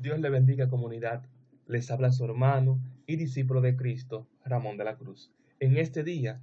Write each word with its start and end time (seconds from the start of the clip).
Dios 0.00 0.18
le 0.18 0.30
bendiga 0.30 0.70
comunidad. 0.70 1.26
Les 1.66 1.90
habla 1.90 2.10
su 2.10 2.24
hermano 2.24 2.80
y 3.06 3.16
discípulo 3.16 3.60
de 3.60 3.76
Cristo, 3.76 4.26
Ramón 4.46 4.78
de 4.78 4.84
la 4.84 4.96
Cruz. 4.96 5.30
En 5.58 5.76
este 5.76 6.02
día 6.02 6.40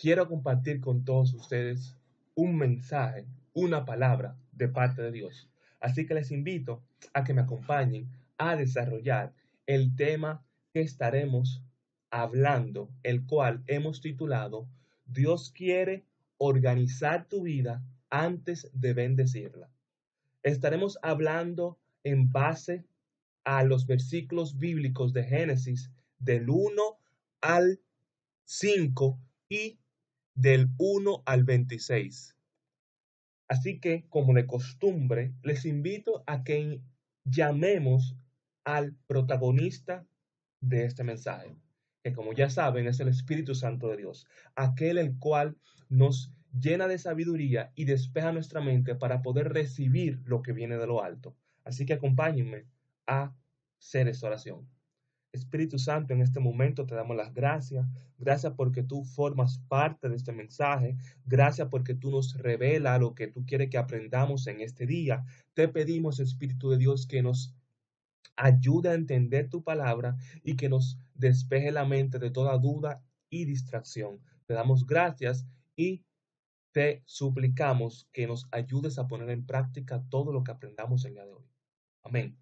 quiero 0.00 0.28
compartir 0.28 0.80
con 0.80 1.04
todos 1.04 1.34
ustedes 1.34 1.96
un 2.36 2.56
mensaje, 2.56 3.26
una 3.54 3.84
palabra 3.84 4.36
de 4.52 4.68
parte 4.68 5.02
de 5.02 5.10
Dios. 5.10 5.50
Así 5.80 6.06
que 6.06 6.14
les 6.14 6.30
invito 6.30 6.80
a 7.12 7.24
que 7.24 7.34
me 7.34 7.40
acompañen 7.40 8.08
a 8.38 8.54
desarrollar 8.54 9.34
el 9.66 9.96
tema 9.96 10.46
que 10.72 10.82
estaremos 10.82 11.60
hablando, 12.08 12.88
el 13.02 13.26
cual 13.26 13.64
hemos 13.66 14.00
titulado 14.00 14.68
Dios 15.06 15.50
quiere 15.50 16.04
organizar 16.38 17.26
tu 17.26 17.42
vida 17.42 17.82
antes 18.10 18.70
de 18.72 18.94
bendecirla. 18.94 19.68
Estaremos 20.44 21.00
hablando 21.02 21.80
en 22.04 22.30
base 22.30 22.84
a 23.44 23.64
los 23.64 23.86
versículos 23.86 24.58
bíblicos 24.58 25.12
de 25.12 25.24
Génesis 25.24 25.90
del 26.18 26.48
1 26.48 26.98
al 27.40 27.80
5 28.44 29.18
y 29.48 29.78
del 30.34 30.68
1 30.78 31.22
al 31.26 31.44
26. 31.44 32.36
Así 33.48 33.80
que, 33.80 34.06
como 34.08 34.32
de 34.34 34.46
costumbre, 34.46 35.34
les 35.42 35.66
invito 35.66 36.22
a 36.26 36.42
que 36.42 36.80
llamemos 37.24 38.16
al 38.64 38.94
protagonista 39.06 40.06
de 40.60 40.84
este 40.84 41.04
mensaje, 41.04 41.56
que 42.02 42.12
como 42.12 42.32
ya 42.32 42.48
saben 42.48 42.86
es 42.86 43.00
el 43.00 43.08
Espíritu 43.08 43.54
Santo 43.54 43.88
de 43.88 43.98
Dios, 43.98 44.26
aquel 44.54 44.98
el 44.98 45.18
cual 45.18 45.56
nos 45.88 46.32
llena 46.58 46.86
de 46.86 46.98
sabiduría 46.98 47.72
y 47.74 47.84
despeja 47.84 48.32
nuestra 48.32 48.60
mente 48.60 48.94
para 48.94 49.22
poder 49.22 49.52
recibir 49.52 50.20
lo 50.24 50.42
que 50.42 50.52
viene 50.52 50.76
de 50.76 50.86
lo 50.86 51.02
alto. 51.02 51.36
Así 51.64 51.84
que 51.84 51.94
acompáñenme 51.94 52.66
a 53.06 53.34
hacer 53.78 54.08
esta 54.08 54.26
oración. 54.26 54.68
Espíritu 55.32 55.78
Santo, 55.78 56.12
en 56.12 56.20
este 56.20 56.40
momento 56.40 56.84
te 56.84 56.94
damos 56.94 57.16
las 57.16 57.32
gracias. 57.32 57.86
Gracias 58.18 58.52
porque 58.54 58.82
tú 58.82 59.04
formas 59.04 59.58
parte 59.68 60.08
de 60.08 60.16
este 60.16 60.32
mensaje. 60.32 60.96
Gracias 61.24 61.68
porque 61.68 61.94
tú 61.94 62.10
nos 62.10 62.34
revela 62.34 62.98
lo 62.98 63.14
que 63.14 63.28
tú 63.28 63.44
quieres 63.46 63.70
que 63.70 63.78
aprendamos 63.78 64.46
en 64.46 64.60
este 64.60 64.86
día. 64.86 65.24
Te 65.54 65.68
pedimos, 65.68 66.20
Espíritu 66.20 66.70
de 66.70 66.78
Dios, 66.78 67.06
que 67.06 67.22
nos 67.22 67.54
ayude 68.36 68.90
a 68.90 68.94
entender 68.94 69.48
tu 69.48 69.62
palabra 69.62 70.16
y 70.42 70.56
que 70.56 70.68
nos 70.68 70.98
despeje 71.14 71.72
la 71.72 71.84
mente 71.84 72.18
de 72.18 72.30
toda 72.30 72.58
duda 72.58 73.02
y 73.30 73.46
distracción. 73.46 74.20
Te 74.46 74.54
damos 74.54 74.86
gracias 74.86 75.46
y 75.76 76.04
te 76.72 77.02
suplicamos 77.06 78.08
que 78.12 78.26
nos 78.26 78.46
ayudes 78.50 78.98
a 78.98 79.06
poner 79.06 79.30
en 79.30 79.46
práctica 79.46 80.04
todo 80.08 80.32
lo 80.32 80.44
que 80.44 80.52
aprendamos 80.52 81.04
el 81.04 81.14
día 81.14 81.24
de 81.24 81.32
hoy. 81.32 81.44
Amén. 82.02 82.41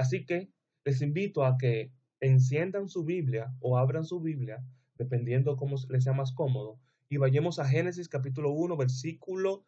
Así 0.00 0.24
que 0.24 0.50
les 0.86 1.02
invito 1.02 1.44
a 1.44 1.58
que 1.58 1.92
enciendan 2.20 2.88
su 2.88 3.04
Biblia 3.04 3.54
o 3.60 3.76
abran 3.76 4.06
su 4.06 4.18
Biblia, 4.18 4.64
dependiendo 4.94 5.58
cómo 5.58 5.76
les 5.90 6.04
sea 6.04 6.14
más 6.14 6.32
cómodo, 6.32 6.80
y 7.10 7.18
vayamos 7.18 7.58
a 7.58 7.68
Génesis 7.68 8.08
capítulo 8.08 8.50
1, 8.50 8.78
versículo 8.78 9.66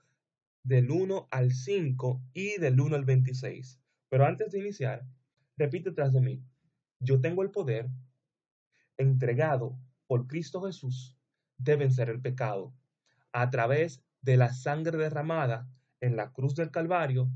del 0.62 0.90
1 0.90 1.28
al 1.30 1.52
5 1.52 2.22
y 2.32 2.58
del 2.58 2.80
1 2.80 2.96
al 2.96 3.04
26. 3.04 3.78
Pero 4.08 4.24
antes 4.24 4.52
de 4.52 4.60
iniciar, 4.60 5.04
repite 5.58 5.92
tras 5.92 6.14
de 6.14 6.22
mí, 6.22 6.42
yo 6.98 7.20
tengo 7.20 7.42
el 7.42 7.50
poder 7.50 7.90
entregado 8.96 9.78
por 10.06 10.26
Cristo 10.28 10.62
Jesús. 10.62 11.14
De 11.58 11.76
vencer 11.76 12.08
el 12.08 12.22
pecado. 12.22 12.72
A 13.32 13.50
través 13.50 14.02
de 14.22 14.38
la 14.38 14.54
sangre 14.54 14.96
derramada 14.96 15.68
en 16.00 16.16
la 16.16 16.32
cruz 16.32 16.54
del 16.54 16.70
Calvario 16.70 17.30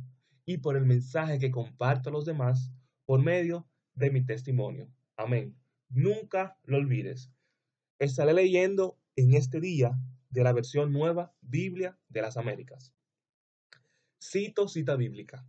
y 0.47 0.59
por 0.59 0.79
el 0.79 0.87
mensaje 0.87 1.39
que 1.39 1.51
comparto 1.51 2.09
a 2.09 2.13
los 2.13 2.25
demás 2.25 2.73
por 3.07 3.23
medio 3.23 3.67
de 3.95 4.11
mi 4.11 4.25
testimonio. 4.25 4.89
Amén. 5.17 5.57
Nunca 5.89 6.59
lo 6.65 6.77
olvides. 6.77 7.31
Estaré 7.99 8.35
leyendo 8.35 8.99
en 9.15 9.35
este 9.35 9.61
día 9.61 9.99
de 10.29 10.45
la 10.45 10.53
versión 10.53 10.93
nueva 10.93 11.33
Biblia 11.41 11.99
de 12.09 12.21
las 12.21 12.37
Américas. 12.37 12.93
Cito 14.21 14.69
cita 14.69 14.97
bíblica. 14.97 15.47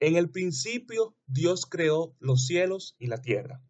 En 0.00 0.16
el 0.16 0.30
principio 0.30 1.16
Dios 1.26 1.66
creó 1.66 2.14
los 2.18 2.46
cielos 2.46 2.94
y 2.98 3.06
la 3.06 3.22
tierra. 3.22 3.62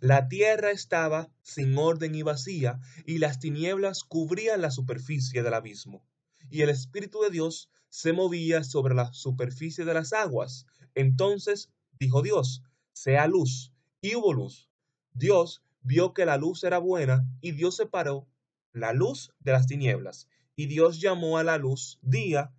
La 0.00 0.28
tierra 0.28 0.70
estaba 0.70 1.30
sin 1.42 1.76
orden 1.76 2.14
y 2.14 2.22
vacía, 2.22 2.80
y 3.04 3.18
las 3.18 3.38
tinieblas 3.38 4.02
cubrían 4.02 4.62
la 4.62 4.70
superficie 4.70 5.42
del 5.42 5.52
abismo. 5.52 6.06
Y 6.48 6.62
el 6.62 6.70
Espíritu 6.70 7.20
de 7.20 7.28
Dios 7.28 7.68
se 7.90 8.14
movía 8.14 8.64
sobre 8.64 8.94
la 8.94 9.12
superficie 9.12 9.84
de 9.84 9.92
las 9.92 10.14
aguas. 10.14 10.66
Entonces 10.94 11.70
dijo 12.00 12.22
Dios, 12.22 12.64
sea 12.92 13.28
luz, 13.28 13.72
y 14.00 14.16
hubo 14.16 14.32
luz. 14.32 14.70
Dios 15.12 15.62
vio 15.82 16.14
que 16.14 16.24
la 16.24 16.38
luz 16.38 16.64
era 16.64 16.78
buena, 16.78 17.28
y 17.42 17.52
Dios 17.52 17.76
separó 17.76 18.26
la 18.72 18.92
luz 18.92 19.32
de 19.38 19.52
las 19.52 19.66
tinieblas. 19.66 20.28
Y 20.56 20.66
Dios 20.66 21.00
llamó 21.00 21.38
a 21.38 21.44
la 21.44 21.58
luz 21.58 21.98
día, 22.02 22.52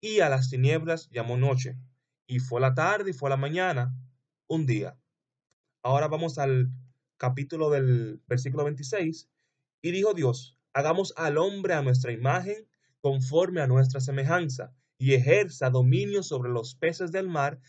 y 0.00 0.20
a 0.20 0.28
las 0.28 0.48
tinieblas 0.48 1.08
llamó 1.10 1.36
noche. 1.36 1.78
Y 2.26 2.38
fue 2.38 2.60
la 2.60 2.74
tarde 2.74 3.10
y 3.10 3.14
fue 3.14 3.30
la 3.30 3.36
mañana, 3.36 3.94
un 4.48 4.66
día. 4.66 4.98
Ahora 5.82 6.08
vamos 6.08 6.38
al 6.38 6.70
capítulo 7.18 7.70
del 7.70 8.22
versículo 8.26 8.64
26, 8.64 9.28
y 9.82 9.90
dijo 9.90 10.14
Dios, 10.14 10.58
hagamos 10.72 11.12
al 11.16 11.36
hombre 11.36 11.74
a 11.74 11.82
nuestra 11.82 12.12
imagen, 12.12 12.66
conforme 13.00 13.60
a 13.60 13.66
nuestra 13.66 14.00
semejanza, 14.00 14.72
y 14.98 15.12
ejerza 15.12 15.68
dominio 15.68 16.22
sobre 16.22 16.50
los 16.50 16.74
peces 16.74 17.12
del 17.12 17.28
mar, 17.28 17.60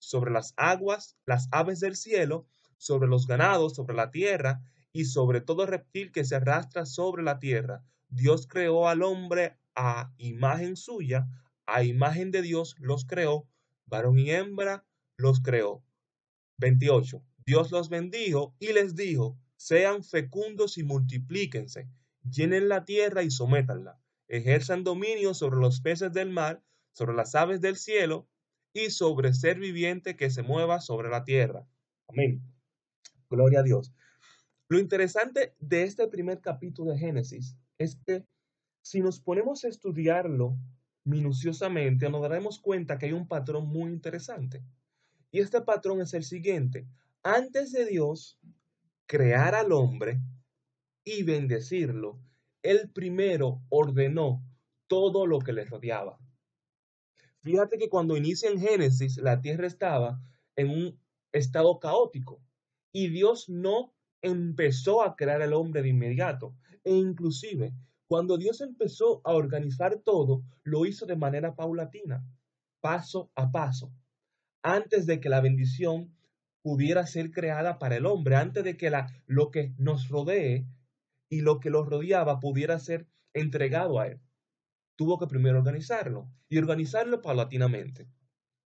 sobre 0.00 0.32
las 0.32 0.54
aguas, 0.56 1.16
las 1.26 1.48
aves 1.52 1.78
del 1.78 1.94
cielo, 1.94 2.48
sobre 2.78 3.08
los 3.08 3.28
ganados, 3.28 3.76
sobre 3.76 3.94
la 3.94 4.10
tierra, 4.10 4.60
y 4.92 5.04
sobre 5.04 5.40
todo 5.40 5.66
reptil 5.66 6.10
que 6.10 6.24
se 6.24 6.34
arrastra 6.34 6.84
sobre 6.84 7.22
la 7.22 7.38
tierra. 7.38 7.84
Dios 8.08 8.48
creó 8.48 8.88
al 8.88 9.02
hombre 9.02 9.56
a 9.76 10.12
imagen 10.18 10.76
suya, 10.76 11.28
a 11.66 11.84
imagen 11.84 12.32
de 12.32 12.42
Dios 12.42 12.74
los 12.78 13.04
creó, 13.04 13.46
varón 13.86 14.18
y 14.18 14.30
hembra 14.30 14.84
los 15.16 15.40
creó. 15.40 15.84
28. 16.58 17.22
Dios 17.46 17.70
los 17.70 17.88
bendijo 17.88 18.56
y 18.58 18.72
les 18.72 18.96
dijo, 18.96 19.38
sean 19.56 20.02
fecundos 20.02 20.78
y 20.78 20.82
multiplíquense, 20.82 21.88
llenen 22.28 22.68
la 22.68 22.84
tierra 22.84 23.22
y 23.22 23.30
sométanla, 23.30 24.00
ejerzan 24.28 24.82
dominio 24.82 25.34
sobre 25.34 25.60
los 25.60 25.80
peces 25.80 26.12
del 26.12 26.30
mar, 26.30 26.62
sobre 26.92 27.14
las 27.14 27.34
aves 27.34 27.60
del 27.60 27.76
cielo 27.76 28.29
y 28.72 28.90
sobre 28.90 29.34
ser 29.34 29.58
viviente 29.58 30.16
que 30.16 30.30
se 30.30 30.42
mueva 30.42 30.80
sobre 30.80 31.08
la 31.08 31.24
tierra. 31.24 31.66
Amén. 32.08 32.42
Gloria 33.28 33.60
a 33.60 33.62
Dios. 33.62 33.92
Lo 34.68 34.78
interesante 34.78 35.54
de 35.58 35.82
este 35.82 36.06
primer 36.08 36.40
capítulo 36.40 36.92
de 36.92 36.98
Génesis 36.98 37.56
es 37.78 37.96
que 38.06 38.24
si 38.82 39.00
nos 39.00 39.20
ponemos 39.20 39.64
a 39.64 39.68
estudiarlo 39.68 40.56
minuciosamente, 41.04 42.08
nos 42.08 42.22
daremos 42.22 42.58
cuenta 42.58 42.98
que 42.98 43.06
hay 43.06 43.12
un 43.12 43.26
patrón 43.26 43.66
muy 43.66 43.90
interesante. 43.90 44.62
Y 45.30 45.40
este 45.40 45.60
patrón 45.60 46.00
es 46.00 46.14
el 46.14 46.24
siguiente 46.24 46.86
antes 47.22 47.72
de 47.72 47.84
Dios 47.84 48.38
crear 49.06 49.54
al 49.54 49.72
hombre 49.72 50.20
y 51.04 51.22
bendecirlo, 51.22 52.18
él 52.62 52.90
primero 52.94 53.62
ordenó 53.68 54.42
todo 54.86 55.26
lo 55.26 55.40
que 55.40 55.52
le 55.52 55.64
rodeaba. 55.64 56.18
Fíjate 57.42 57.78
que 57.78 57.88
cuando 57.88 58.16
inicia 58.16 58.50
en 58.50 58.60
Génesis, 58.60 59.16
la 59.16 59.40
tierra 59.40 59.66
estaba 59.66 60.20
en 60.56 60.70
un 60.70 61.00
estado 61.32 61.78
caótico 61.78 62.42
y 62.92 63.08
Dios 63.08 63.48
no 63.48 63.94
empezó 64.22 65.02
a 65.02 65.16
crear 65.16 65.40
al 65.42 65.54
hombre 65.54 65.82
de 65.82 65.88
inmediato. 65.88 66.54
E 66.84 66.92
inclusive, 66.94 67.72
cuando 68.06 68.36
Dios 68.36 68.60
empezó 68.60 69.20
a 69.24 69.32
organizar 69.32 70.00
todo, 70.04 70.42
lo 70.64 70.84
hizo 70.86 71.06
de 71.06 71.16
manera 71.16 71.54
paulatina, 71.54 72.24
paso 72.80 73.30
a 73.34 73.50
paso, 73.50 73.92
antes 74.62 75.06
de 75.06 75.20
que 75.20 75.28
la 75.28 75.40
bendición 75.40 76.14
pudiera 76.62 77.06
ser 77.06 77.30
creada 77.30 77.78
para 77.78 77.96
el 77.96 78.06
hombre 78.06 78.36
antes 78.36 78.64
de 78.64 78.76
que 78.76 78.90
la, 78.90 79.06
lo 79.26 79.50
que 79.50 79.72
nos 79.78 80.08
rodee 80.08 80.66
y 81.30 81.40
lo 81.40 81.60
que 81.60 81.70
lo 81.70 81.84
rodeaba 81.84 82.40
pudiera 82.40 82.78
ser 82.78 83.06
entregado 83.32 83.98
a 83.98 84.08
él. 84.08 84.20
Tuvo 85.00 85.18
que 85.18 85.26
primero 85.26 85.56
organizarlo 85.56 86.28
y 86.50 86.58
organizarlo 86.58 87.22
paulatinamente. 87.22 88.06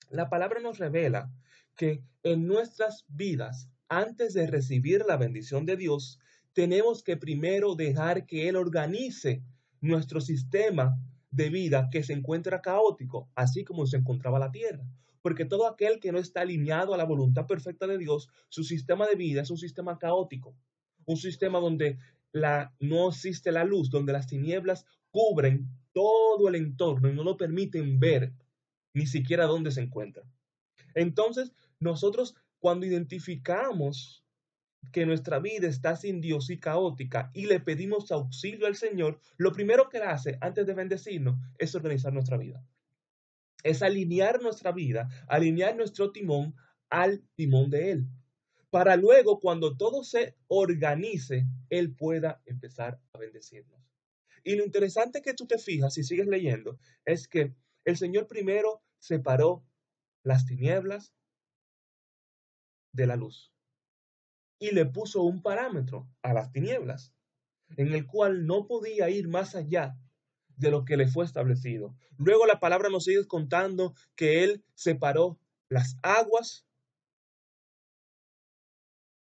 La 0.09 0.29
palabra 0.29 0.59
nos 0.59 0.77
revela 0.77 1.31
que 1.77 2.03
en 2.21 2.45
nuestras 2.47 3.05
vidas, 3.07 3.69
antes 3.87 4.33
de 4.33 4.45
recibir 4.45 5.05
la 5.07 5.15
bendición 5.15 5.65
de 5.65 5.77
Dios, 5.77 6.19
tenemos 6.51 7.01
que 7.01 7.15
primero 7.15 7.75
dejar 7.75 8.25
que 8.25 8.49
Él 8.49 8.57
organice 8.57 9.41
nuestro 9.79 10.19
sistema 10.19 10.97
de 11.31 11.49
vida 11.49 11.87
que 11.89 12.03
se 12.03 12.11
encuentra 12.11 12.61
caótico, 12.61 13.29
así 13.33 13.63
como 13.63 13.87
se 13.87 13.95
encontraba 13.95 14.37
la 14.37 14.51
tierra 14.51 14.83
porque 15.21 15.45
todo 15.45 15.65
aquel 15.65 15.99
que 16.01 16.11
no 16.11 16.19
está 16.19 16.41
alineado 16.41 16.93
a 16.93 16.97
la 16.97 17.03
voluntad 17.05 17.47
perfecta 17.47 17.87
de 17.87 17.97
Dios, 17.97 18.29
su 18.49 18.63
sistema 18.63 19.07
de 19.07 19.15
vida 19.15 19.41
es 19.41 19.49
un 19.49 19.57
sistema 19.57 19.97
caótico, 19.97 20.55
un 21.05 21.17
sistema 21.17 21.59
donde 21.59 21.97
no 22.79 23.09
existe 23.09 23.51
la 23.51 23.63
luz, 23.63 23.89
donde 23.89 24.13
las 24.13 24.27
tinieblas 24.27 24.85
cubren 25.11 25.67
todo 25.97 26.47
el 26.47 26.53
entorno 26.53 27.09
y 27.09 27.13
no 27.15 27.23
lo 27.23 27.37
permiten 27.37 27.99
ver 27.99 28.31
ni 28.93 29.07
siquiera 29.07 29.47
dónde 29.47 29.71
se 29.71 29.81
encuentra. 29.81 30.23
Entonces, 30.93 31.53
nosotros 31.79 32.35
cuando 32.59 32.85
identificamos 32.85 34.23
que 34.91 35.07
nuestra 35.07 35.39
vida 35.39 35.67
está 35.67 35.95
sin 35.95 36.21
Dios 36.21 36.51
y 36.51 36.59
caótica 36.59 37.31
y 37.33 37.47
le 37.47 37.59
pedimos 37.59 38.11
auxilio 38.11 38.67
al 38.67 38.75
Señor, 38.75 39.19
lo 39.37 39.51
primero 39.51 39.89
que 39.89 39.97
hace 39.97 40.37
antes 40.39 40.67
de 40.67 40.75
bendecirnos 40.75 41.39
es 41.57 41.73
organizar 41.73 42.13
nuestra 42.13 42.37
vida. 42.37 42.63
Es 43.63 43.81
alinear 43.81 44.39
nuestra 44.39 44.71
vida, 44.71 45.09
alinear 45.27 45.75
nuestro 45.75 46.11
timón 46.11 46.53
al 46.91 47.23
timón 47.33 47.71
de 47.71 47.91
Él. 47.91 48.07
Para 48.69 48.95
luego, 48.97 49.39
cuando 49.39 49.75
todo 49.75 50.03
se 50.03 50.35
organice, 50.45 51.47
Él 51.71 51.95
pueda 51.95 52.39
empezar 52.45 52.99
a 53.13 53.17
bendecirnos. 53.17 53.81
Y 54.47 54.55
lo 54.55 54.63
interesante 54.63 55.21
que 55.21 55.33
tú 55.33 55.45
te 55.45 55.57
fijas, 55.57 55.93
si 55.93 56.05
sigues 56.05 56.25
leyendo, 56.25 56.79
es 57.03 57.27
que 57.27 57.53
el 57.83 57.97
Señor 57.97 58.27
primero 58.27 58.81
separó 58.97 59.65
las 60.23 60.45
tinieblas 60.45 61.13
de 62.93 63.07
la 63.07 63.17
luz 63.17 63.51
y 64.57 64.71
le 64.71 64.85
puso 64.85 65.23
un 65.23 65.41
parámetro 65.41 66.09
a 66.21 66.31
las 66.31 66.53
tinieblas, 66.53 67.13
en 67.75 67.93
el 67.93 68.07
cual 68.07 68.47
no 68.47 68.67
podía 68.67 69.09
ir 69.09 69.27
más 69.27 69.53
allá 69.53 69.99
de 70.55 70.71
lo 70.71 70.85
que 70.85 70.95
le 70.95 71.09
fue 71.09 71.25
establecido. 71.25 71.97
Luego 72.17 72.45
la 72.45 72.61
palabra 72.61 72.87
nos 72.87 73.03
sigue 73.03 73.27
contando 73.27 73.95
que 74.15 74.45
él 74.45 74.63
separó 74.75 75.37
las 75.67 75.97
aguas 76.03 76.65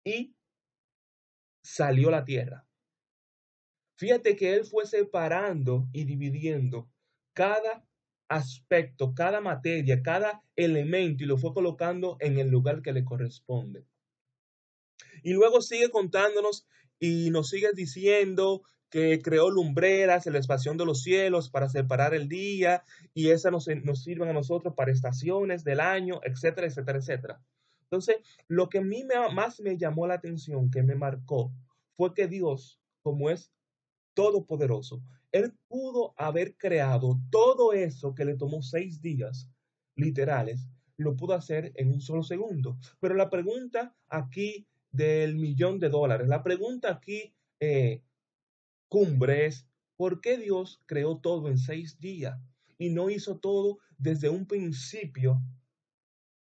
y 0.05 0.35
salió 1.63 2.11
la 2.11 2.27
tierra. 2.27 2.68
Fíjate 3.99 4.37
que 4.37 4.55
él 4.55 4.65
fue 4.65 4.87
separando 4.87 5.89
y 5.93 6.05
dividiendo 6.05 6.89
cada 7.33 7.85
aspecto, 8.29 9.13
cada 9.13 9.41
materia, 9.41 10.03
cada 10.05 10.41
elemento 10.55 11.25
y 11.25 11.27
lo 11.27 11.37
fue 11.37 11.53
colocando 11.53 12.17
en 12.21 12.39
el 12.39 12.49
lugar 12.49 12.81
que 12.81 12.93
le 12.93 13.05
corresponde. 13.05 13.85
Y 15.25 15.33
luego 15.33 15.61
sigue 15.61 15.91
contándonos 15.91 16.65
y 17.01 17.31
nos 17.31 17.49
sigue 17.49 17.71
diciendo 17.75 18.63
que 18.89 19.21
creó 19.21 19.51
lumbreras 19.51 20.29
en 20.29 20.35
la 20.35 20.39
expansión 20.39 20.77
de 20.77 20.87
los 20.87 21.03
cielos 21.03 21.51
para 21.51 21.69
separar 21.69 22.15
el 22.15 22.29
día 22.29 22.85
y 23.15 23.31
esas 23.31 23.51
nos, 23.51 23.67
nos 23.83 24.05
sirven 24.05 24.29
a 24.29 24.33
nosotros 24.33 24.75
para 24.77 24.93
estaciones 24.93 25.65
del 25.65 25.81
año, 25.81 26.21
etcétera, 26.23 26.69
etcétera, 26.69 26.99
etcétera. 26.99 27.43
Entonces, 27.83 28.19
lo 28.47 28.69
que 28.69 28.79
a 28.79 28.83
mí 28.83 29.05
más 29.35 29.59
me 29.59 29.77
llamó 29.77 30.07
la 30.07 30.15
atención, 30.15 30.71
que 30.71 30.85
me 30.85 30.95
marcó, 30.95 31.53
fue 31.97 32.15
que 32.15 32.29
Dios, 32.29 32.81
como 33.03 33.29
es 33.31 33.51
todopoderoso, 34.19 35.01
Él 35.31 35.55
pudo 35.69 36.13
haber 36.17 36.57
creado 36.57 37.21
todo 37.31 37.73
eso 37.73 38.17
que 38.17 38.25
le 38.25 38.35
tomó 38.35 38.63
seis 38.63 39.01
días 39.01 39.49
literales, 39.95 40.69
lo 40.97 41.15
pudo 41.15 41.35
hacer 41.35 41.71
en 41.77 41.93
un 41.93 42.01
solo 42.01 42.25
segundo. 42.25 42.77
Pero 42.99 43.15
la 43.15 43.31
pregunta 43.31 43.95
aquí 44.09 44.67
del 44.91 45.37
millón 45.37 45.79
de 45.79 45.89
dólares. 45.89 46.27
La 46.27 46.43
pregunta 46.43 46.91
aquí, 46.91 47.33
eh, 47.61 48.03
cumbre, 48.89 49.47
es, 49.47 49.69
¿por 49.97 50.21
qué 50.21 50.37
Dios 50.37 50.83
creó 50.87 51.19
todo 51.19 51.47
en 51.47 51.57
seis 51.57 52.01
días 52.01 52.41
y 52.77 52.91
no 52.91 53.11
hizo 53.11 53.39
todo 53.39 53.79
desde 53.99 54.31
un 54.31 54.47
principio, 54.47 55.41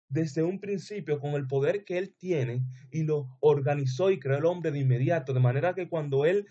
desde 0.09 0.43
un 0.43 0.61
principio 0.61 1.21
con 1.21 1.35
el 1.35 1.47
poder 1.47 1.85
que 1.85 1.99
Él 1.99 2.15
tiene 2.17 2.65
y 2.91 3.03
lo 3.03 3.37
organizó 3.41 4.11
y 4.11 4.19
creó 4.19 4.39
el 4.39 4.47
hombre 4.47 4.71
de 4.71 4.79
inmediato, 4.79 5.35
de 5.35 5.41
manera 5.41 5.75
que 5.75 5.91
cuando 5.91 6.25
Él 6.25 6.47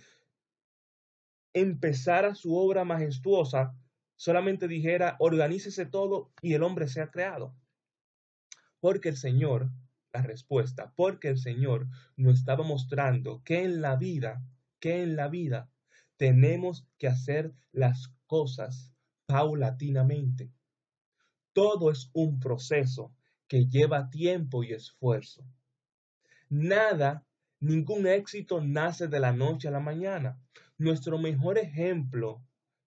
empezara 1.55 2.35
su 2.35 2.55
obra 2.55 2.83
majestuosa, 2.83 3.73
solamente 4.15 4.67
dijera, 4.67 5.15
organícese 5.19 5.87
todo 5.87 6.31
y 6.41 6.53
el 6.53 6.61
hombre 6.61 6.87
sea 6.87 7.09
creado. 7.09 7.55
Porque 8.79 9.09
el 9.09 9.17
Señor 9.17 9.71
la 10.15 10.21
respuesta, 10.21 10.93
porque 10.95 11.27
el 11.27 11.37
Señor 11.37 11.87
nos 12.15 12.39
estaba 12.39 12.63
mostrando 12.63 13.43
que 13.43 13.63
en 13.63 13.81
la 13.81 13.97
vida, 13.97 14.41
que 14.79 15.03
en 15.03 15.17
la 15.17 15.27
vida 15.27 15.69
tenemos 16.15 16.87
que 16.97 17.07
hacer 17.09 17.53
las 17.73 18.13
cosas 18.25 18.93
paulatinamente. 19.25 20.53
Todo 21.51 21.91
es 21.91 22.09
un 22.13 22.39
proceso 22.39 23.13
que 23.47 23.65
lleva 23.65 24.09
tiempo 24.09 24.63
y 24.63 24.71
esfuerzo. 24.71 25.45
Nada, 26.49 27.25
ningún 27.59 28.07
éxito 28.07 28.61
nace 28.61 29.09
de 29.09 29.19
la 29.19 29.33
noche 29.33 29.67
a 29.67 29.71
la 29.71 29.81
mañana. 29.81 30.39
Nuestro 30.77 31.17
mejor 31.17 31.57
ejemplo, 31.57 32.43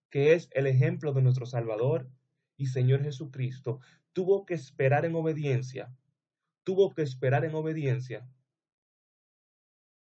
que 0.09 0.33
es 0.33 0.49
el 0.51 0.67
ejemplo 0.67 1.13
de 1.13 1.21
nuestro 1.21 1.45
Salvador 1.45 2.09
y 2.57 2.67
Señor 2.67 3.03
Jesucristo, 3.03 3.79
tuvo 4.13 4.45
que 4.45 4.53
esperar 4.53 5.05
en 5.05 5.15
obediencia 5.15 5.91
tuvo 6.69 6.93
que 6.93 7.01
esperar 7.01 7.45
en 7.45 7.55
obediencia 7.55 8.29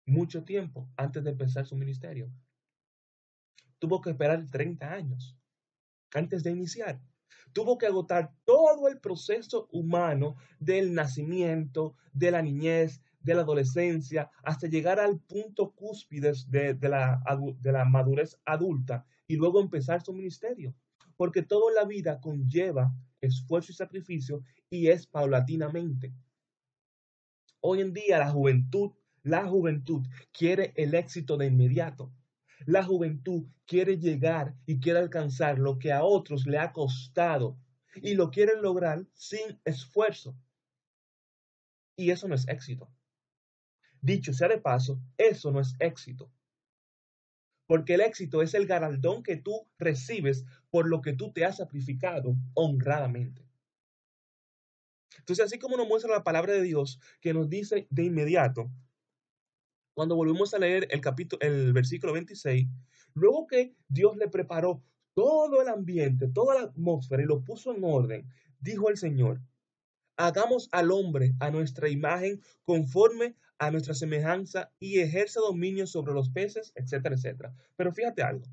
mucho 0.04 0.44
tiempo 0.44 0.86
antes 0.98 1.24
de 1.24 1.30
empezar 1.30 1.64
su 1.64 1.76
ministerio. 1.76 2.30
Tuvo 3.78 4.02
que 4.02 4.10
esperar 4.10 4.44
30 4.50 4.92
años 4.92 5.38
antes 6.12 6.42
de 6.42 6.50
iniciar. 6.50 7.00
Tuvo 7.54 7.78
que 7.78 7.86
agotar 7.86 8.34
todo 8.44 8.88
el 8.88 9.00
proceso 9.00 9.66
humano 9.72 10.36
del 10.58 10.92
nacimiento, 10.92 11.96
de 12.12 12.30
la 12.30 12.42
niñez, 12.42 13.00
de 13.22 13.34
la 13.34 13.42
adolescencia, 13.42 14.30
hasta 14.42 14.68
llegar 14.68 15.00
al 15.00 15.18
punto 15.20 15.72
cúspide 15.72 16.32
de, 16.48 16.88
la, 16.88 17.22
de 17.60 17.72
la 17.72 17.84
madurez 17.84 18.38
adulta 18.44 19.04
y 19.26 19.36
luego 19.36 19.60
empezar 19.60 20.02
su 20.02 20.12
ministerio. 20.12 20.74
Porque 21.16 21.42
toda 21.42 21.72
la 21.72 21.84
vida 21.84 22.20
conlleva 22.20 22.92
esfuerzo 23.20 23.72
y 23.72 23.74
sacrificio 23.74 24.42
y 24.68 24.88
es 24.88 25.06
paulatinamente. 25.06 26.12
Hoy 27.60 27.80
en 27.80 27.92
día 27.92 28.18
la 28.18 28.30
juventud, 28.30 28.92
la 29.22 29.46
juventud 29.46 30.04
quiere 30.32 30.72
el 30.76 30.94
éxito 30.94 31.36
de 31.36 31.46
inmediato. 31.46 32.12
La 32.66 32.82
juventud 32.82 33.44
quiere 33.66 33.98
llegar 33.98 34.54
y 34.66 34.80
quiere 34.80 34.98
alcanzar 34.98 35.58
lo 35.58 35.78
que 35.78 35.92
a 35.92 36.04
otros 36.04 36.46
le 36.46 36.58
ha 36.58 36.72
costado 36.72 37.56
y 37.96 38.14
lo 38.14 38.30
quieren 38.30 38.62
lograr 38.62 39.06
sin 39.14 39.60
esfuerzo. 39.64 40.36
Y 41.96 42.10
eso 42.10 42.26
no 42.28 42.34
es 42.34 42.48
éxito. 42.48 42.90
Dicho 44.02 44.32
sea 44.32 44.48
de 44.48 44.58
paso, 44.58 45.00
eso 45.16 45.52
no 45.52 45.60
es 45.60 45.74
éxito. 45.78 46.30
Porque 47.66 47.94
el 47.94 48.00
éxito 48.00 48.42
es 48.42 48.52
el 48.54 48.66
galardón 48.66 49.22
que 49.22 49.36
tú 49.36 49.68
recibes 49.78 50.44
por 50.70 50.88
lo 50.88 51.00
que 51.00 51.12
tú 51.12 51.32
te 51.32 51.44
has 51.44 51.58
sacrificado 51.58 52.36
honradamente. 52.54 53.46
Entonces, 55.18 55.46
así 55.46 55.58
como 55.58 55.76
nos 55.76 55.86
muestra 55.86 56.12
la 56.12 56.24
palabra 56.24 56.52
de 56.52 56.62
Dios, 56.62 56.98
que 57.20 57.32
nos 57.32 57.48
dice 57.48 57.86
de 57.90 58.04
inmediato, 58.04 58.70
cuando 59.94 60.16
volvemos 60.16 60.52
a 60.52 60.58
leer 60.58 60.88
el 60.90 61.00
capítulo, 61.00 61.40
el 61.40 61.72
versículo 61.72 62.12
26, 62.12 62.66
luego 63.14 63.46
que 63.46 63.76
Dios 63.88 64.16
le 64.16 64.28
preparó 64.28 64.82
todo 65.14 65.62
el 65.62 65.68
ambiente, 65.68 66.28
toda 66.28 66.54
la 66.54 66.62
atmósfera 66.62 67.22
y 67.22 67.26
lo 67.26 67.44
puso 67.44 67.72
en 67.72 67.84
orden, 67.84 68.26
dijo 68.58 68.88
el 68.88 68.96
Señor, 68.96 69.40
hagamos 70.22 70.68
al 70.70 70.92
hombre 70.92 71.34
a 71.40 71.50
nuestra 71.50 71.88
imagen 71.88 72.40
conforme 72.62 73.34
a 73.58 73.72
nuestra 73.72 73.92
semejanza 73.92 74.72
y 74.78 75.00
ejerce 75.00 75.40
dominio 75.40 75.86
sobre 75.88 76.14
los 76.14 76.30
peces, 76.30 76.72
etcétera, 76.76 77.16
etcétera. 77.16 77.54
Pero 77.74 77.92
fíjate 77.92 78.22
algo. 78.22 78.46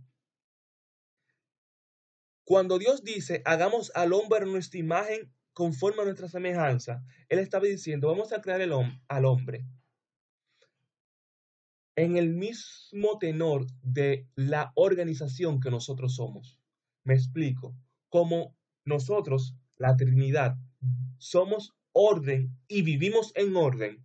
Cuando 2.43 2.79
Dios 2.79 3.03
dice, 3.03 3.43
hagamos 3.45 3.91
al 3.93 4.13
hombre 4.13 4.39
a 4.39 4.45
nuestra 4.45 4.79
imagen 4.79 5.31
conforme 5.53 6.01
a 6.01 6.05
nuestra 6.05 6.27
semejanza, 6.27 7.03
él 7.27 7.37
estaba 7.37 7.65
diciendo, 7.65 8.07
vamos 8.07 8.33
a 8.33 8.41
crear 8.41 8.61
el 8.61 8.73
al 9.07 9.25
hombre 9.25 9.63
en 11.95 12.17
el 12.17 12.33
mismo 12.33 13.19
tenor 13.19 13.67
de 13.83 14.27
la 14.35 14.71
organización 14.73 15.59
que 15.59 15.69
nosotros 15.69 16.15
somos. 16.15 16.57
Me 17.03 17.13
explico. 17.13 17.75
Como 18.07 18.55
nosotros, 18.85 19.53
la 19.75 19.95
Trinidad, 19.97 20.57
somos 21.19 21.75
orden 21.91 22.57
y 22.67 22.81
vivimos 22.81 23.31
en 23.35 23.55
orden, 23.55 24.03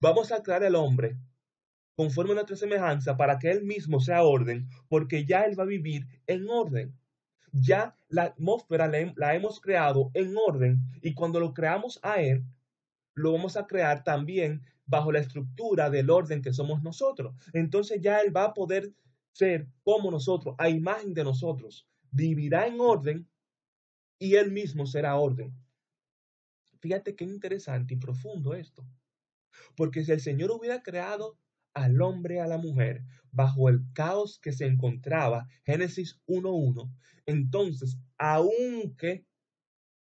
vamos 0.00 0.32
a 0.32 0.42
crear 0.42 0.62
el 0.64 0.74
hombre 0.74 1.18
conforme 1.94 2.32
a 2.32 2.34
nuestra 2.36 2.56
semejanza 2.56 3.16
para 3.16 3.38
que 3.38 3.50
él 3.50 3.62
mismo 3.64 4.00
sea 4.00 4.22
orden, 4.22 4.68
porque 4.88 5.26
ya 5.26 5.42
él 5.42 5.58
va 5.58 5.64
a 5.64 5.66
vivir 5.66 6.06
en 6.26 6.48
orden 6.48 6.98
ya 7.52 7.96
la 8.08 8.24
atmósfera 8.24 8.88
la, 8.88 9.34
hemos 9.34 9.60
creado 9.60 10.10
en 10.14 10.34
orden 10.36 10.80
y 11.02 11.14
cuando 11.14 11.40
lo 11.40 11.54
creamos 11.54 11.98
a 12.02 12.20
Él, 12.20 12.44
lo 13.14 13.32
vamos 13.32 13.56
a 13.56 13.66
crear 13.66 14.04
también 14.04 14.62
bajo 14.86 15.12
la 15.12 15.20
estructura 15.20 15.90
del 15.90 16.10
orden 16.10 16.42
que 16.42 16.52
somos 16.52 16.82
nosotros. 16.82 17.34
Entonces 17.52 18.00
ya 18.00 18.18
Él 18.20 18.34
va 18.34 18.44
a 18.44 18.54
poder 18.54 18.92
ser 19.32 19.68
como 19.84 20.10
nosotros, 20.10 20.54
a 20.58 20.68
imagen 20.68 21.14
de 21.14 21.24
nosotros. 21.24 21.86
Vivirá 22.10 22.66
en 22.66 22.80
orden 22.80 23.28
y 24.18 24.34
Él 24.34 24.50
mismo 24.50 24.86
será 24.86 25.16
orden. 25.16 25.54
Fíjate 26.80 27.14
qué 27.14 27.24
interesante 27.24 27.94
y 27.94 27.98
profundo 27.98 28.54
esto. 28.54 28.86
Porque 29.76 30.04
si 30.04 30.12
el 30.12 30.20
Señor 30.20 30.50
hubiera 30.50 30.82
creado 30.82 31.38
al 31.74 32.00
hombre 32.02 32.40
a 32.40 32.46
la 32.46 32.58
mujer 32.58 33.04
bajo 33.30 33.68
el 33.68 33.80
caos 33.92 34.38
que 34.40 34.52
se 34.52 34.66
encontraba, 34.66 35.48
Génesis 35.64 36.20
1.1, 36.26 36.90
entonces, 37.26 37.98
aunque 38.18 39.24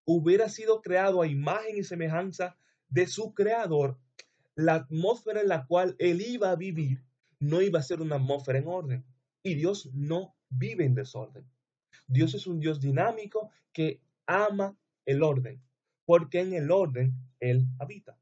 hubiera 0.05 0.49
sido 0.49 0.81
creado 0.83 1.23
a 1.23 1.27
imagen 1.27 1.79
y 1.79 1.85
semejanza 1.85 2.57
de 2.89 3.07
su 3.07 3.35
creador, 3.35 3.99
la 4.55 4.75
atmósfera 4.75 5.41
en 5.41 5.49
la 5.49 5.67
cual 5.67 5.97
él 5.99 6.21
iba 6.21 6.51
a 6.51 6.57
vivir 6.57 7.05
no 7.41 7.63
iba 7.63 7.79
a 7.79 7.83
ser 7.83 8.01
una 8.01 8.17
atmósfera 8.17 8.59
en 8.59 8.67
orden. 8.67 9.05
Y 9.43 9.55
Dios 9.55 9.91
no 9.95 10.35
vive 10.49 10.85
en 10.85 10.95
desorden. 10.95 11.49
Dios 12.07 12.35
es 12.35 12.47
un 12.47 12.59
Dios 12.59 12.81
dinámico 12.81 13.51
que 13.73 14.01
ama 14.27 14.77
el 15.05 15.23
orden, 15.23 15.63
porque 16.09 16.41
en 16.41 16.55
el 16.55 16.71
orden 16.71 17.12
Él 17.38 17.67
habita. 17.79 18.19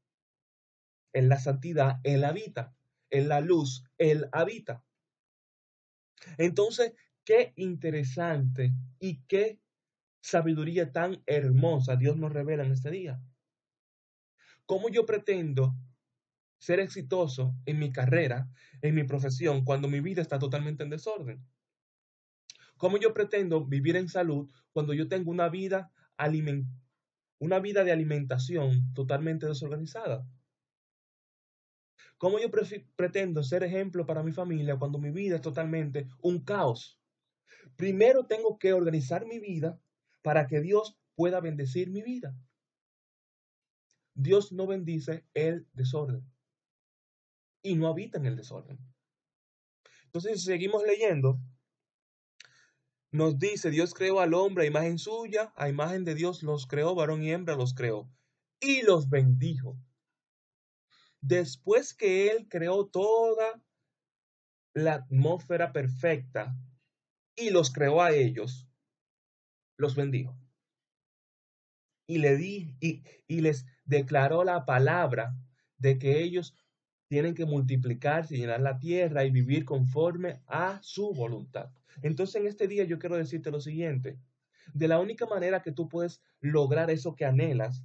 En 1.13 1.29
la 1.29 1.39
santidad 1.39 2.01
Él 2.03 2.25
habita. 2.25 2.75
En 3.09 3.29
la 3.29 3.39
luz 3.39 3.85
Él 3.97 4.27
habita. 4.33 4.83
Entonces, 6.37 6.91
qué 7.23 7.53
interesante 7.55 8.73
y 8.99 9.21
qué 9.21 9.61
sabiduría 10.19 10.91
tan 10.91 11.23
hermosa 11.27 11.95
Dios 11.95 12.17
nos 12.17 12.33
revela 12.33 12.65
en 12.65 12.73
este 12.73 12.91
día. 12.91 13.21
¿Cómo 14.65 14.89
yo 14.89 15.05
pretendo 15.05 15.73
ser 16.57 16.81
exitoso 16.81 17.55
en 17.65 17.79
mi 17.79 17.93
carrera, 17.93 18.49
en 18.81 18.95
mi 18.95 19.05
profesión, 19.05 19.63
cuando 19.63 19.87
mi 19.87 20.01
vida 20.01 20.21
está 20.21 20.37
totalmente 20.37 20.83
en 20.83 20.89
desorden? 20.89 21.47
¿Cómo 22.75 22.97
yo 22.97 23.13
pretendo 23.13 23.63
vivir 23.63 23.95
en 23.95 24.09
salud 24.09 24.51
cuando 24.73 24.93
yo 24.93 25.07
tengo 25.07 25.31
una 25.31 25.47
vida, 25.47 25.89
una 27.39 27.59
vida 27.59 27.83
de 27.83 27.91
alimentación 27.91 28.93
totalmente 28.93 29.45
desorganizada? 29.45 30.27
¿Cómo 32.17 32.39
yo 32.39 32.49
pretendo 32.95 33.43
ser 33.43 33.63
ejemplo 33.63 34.05
para 34.05 34.23
mi 34.23 34.31
familia 34.31 34.77
cuando 34.77 34.97
mi 34.97 35.11
vida 35.11 35.35
es 35.35 35.41
totalmente 35.41 36.07
un 36.21 36.43
caos? 36.43 36.99
Primero 37.75 38.25
tengo 38.25 38.57
que 38.57 38.73
organizar 38.73 39.25
mi 39.25 39.39
vida 39.39 39.79
para 40.23 40.47
que 40.47 40.61
Dios 40.61 40.97
pueda 41.15 41.39
bendecir 41.39 41.89
mi 41.91 42.01
vida. 42.01 42.35
Dios 44.15 44.51
no 44.51 44.65
bendice 44.65 45.25
el 45.35 45.67
desorden 45.73 46.23
y 47.61 47.75
no 47.75 47.87
habita 47.87 48.17
en 48.17 48.25
el 48.25 48.35
desorden. 48.35 48.79
Entonces, 50.05 50.39
si 50.39 50.47
seguimos 50.47 50.83
leyendo, 50.83 51.39
nos 53.17 53.39
dice, 53.39 53.71
Dios 53.71 53.93
creó 53.93 54.19
al 54.19 54.33
hombre 54.33 54.63
a 54.63 54.67
imagen 54.67 54.99
suya, 54.99 55.51
a 55.55 55.67
imagen 55.67 56.05
de 56.05 56.15
Dios 56.15 56.43
los 56.43 56.67
creó, 56.67 56.95
varón 56.95 57.23
y 57.23 57.31
hembra 57.31 57.55
los 57.55 57.73
creó, 57.73 58.09
y 58.61 58.83
los 58.83 59.09
bendijo. 59.09 59.77
Después 61.19 61.93
que 61.93 62.29
Él 62.29 62.47
creó 62.47 62.85
toda 62.85 63.61
la 64.73 64.93
atmósfera 64.93 65.73
perfecta 65.73 66.55
y 67.35 67.49
los 67.49 67.71
creó 67.71 68.01
a 68.01 68.11
ellos, 68.11 68.69
los 69.77 69.95
bendijo. 69.95 70.37
Y, 72.07 72.19
le 72.19 72.37
di, 72.37 72.77
y, 72.79 73.03
y 73.27 73.41
les 73.41 73.65
declaró 73.83 74.43
la 74.43 74.65
palabra 74.65 75.35
de 75.77 75.97
que 75.97 76.21
ellos 76.21 76.55
tienen 77.09 77.33
que 77.33 77.45
multiplicarse 77.45 78.35
y 78.35 78.39
llenar 78.39 78.61
la 78.61 78.79
tierra 78.79 79.25
y 79.25 79.31
vivir 79.31 79.65
conforme 79.65 80.41
a 80.45 80.79
su 80.83 81.13
voluntad. 81.13 81.71
Entonces 82.01 82.35
en 82.35 82.47
este 82.47 82.67
día 82.67 82.83
yo 82.83 82.99
quiero 82.99 83.17
decirte 83.17 83.51
lo 83.51 83.59
siguiente. 83.59 84.19
De 84.73 84.87
la 84.87 84.99
única 84.99 85.25
manera 85.25 85.61
que 85.61 85.71
tú 85.71 85.87
puedes 85.87 86.21
lograr 86.39 86.89
eso 86.91 87.15
que 87.15 87.25
anhelas 87.25 87.83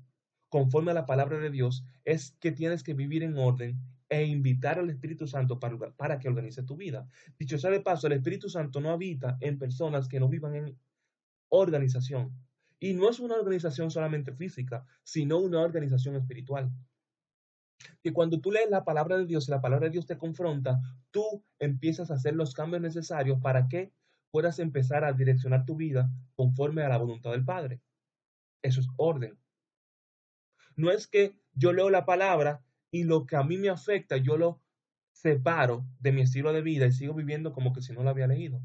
conforme 0.49 0.91
a 0.91 0.95
la 0.95 1.07
palabra 1.07 1.39
de 1.39 1.51
Dios 1.51 1.85
es 2.05 2.37
que 2.41 2.53
tienes 2.53 2.83
que 2.83 2.95
vivir 2.95 3.23
en 3.23 3.39
orden 3.39 3.81
e 4.09 4.25
invitar 4.25 4.79
al 4.79 4.91
Espíritu 4.91 5.27
Santo 5.27 5.59
para, 5.59 5.79
para 5.93 6.19
que 6.19 6.29
organice 6.29 6.63
tu 6.63 6.77
vida. 6.77 7.09
Dicho 7.39 7.59
sea 7.59 7.71
de 7.71 7.81
paso, 7.81 8.07
el 8.07 8.13
Espíritu 8.15 8.51
Santo 8.51 8.81
no 8.81 8.91
habita 8.91 9.39
en 9.41 9.59
personas 9.59 10.09
que 10.09 10.21
no 10.21 10.29
vivan 10.29 10.57
en 10.57 10.79
organización. 11.49 12.33
Y 12.79 12.95
no 12.95 13.09
es 13.09 13.21
una 13.21 13.37
organización 13.37 13.91
solamente 13.91 14.33
física, 14.35 14.85
sino 15.03 15.39
una 15.39 15.61
organización 15.61 16.17
espiritual 16.17 16.71
que 18.03 18.13
cuando 18.13 18.41
tú 18.41 18.51
lees 18.51 18.71
la 18.71 18.85
palabra 18.85 19.17
de 19.19 19.27
Dios 19.27 19.49
y 19.49 19.51
la 19.51 19.61
palabra 19.61 19.87
de 19.87 19.93
Dios 19.93 20.07
te 20.07 20.19
confronta, 20.19 20.81
tú 21.11 21.45
empiezas 21.59 22.11
a 22.11 22.15
hacer 22.15 22.35
los 22.35 22.55
cambios 22.55 22.83
necesarios 22.83 23.41
para 23.41 23.69
que 23.69 23.93
puedas 24.33 24.59
empezar 24.59 25.05
a 25.05 25.13
direccionar 25.13 25.65
tu 25.65 25.77
vida 25.77 26.11
conforme 26.35 26.83
a 26.83 26.89
la 26.89 26.97
voluntad 26.97 27.31
del 27.31 27.45
Padre. 27.45 27.81
Eso 28.63 28.81
es 28.81 28.89
orden. 28.97 29.39
No 30.75 30.91
es 30.91 31.07
que 31.07 31.37
yo 31.53 31.73
leo 31.73 31.91
la 31.91 32.07
palabra 32.07 32.65
y 32.91 33.05
lo 33.05 33.27
que 33.27 33.37
a 33.37 33.45
mí 33.45 33.59
me 33.59 33.69
afecta, 33.69 34.17
yo 34.17 34.37
lo 34.37 34.61
separo 35.13 35.87
de 36.01 36.13
mi 36.13 36.23
estilo 36.23 36.53
de 36.53 36.63
vida 36.63 36.87
y 36.87 36.93
sigo 36.93 37.15
viviendo 37.15 37.53
como 37.53 37.73
que 37.73 37.83
si 37.83 37.93
no 37.93 38.03
lo 38.03 38.11
había 38.11 38.27
leído. 38.27 38.61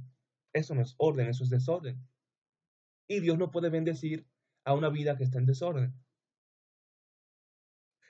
Eso 0.53 0.74
no 0.74 0.81
es 0.81 0.95
orden, 0.97 1.27
eso 1.27 1.43
es 1.43 1.50
desorden. 1.50 2.01
Y 3.07 3.19
Dios 3.19 3.38
no 3.38 3.51
puede 3.51 3.69
bendecir 3.69 4.25
a 4.63 4.74
una 4.74 4.89
vida 4.89 5.17
que 5.17 5.25
está 5.25 5.38
en 5.38 5.45
desorden. 5.45 5.93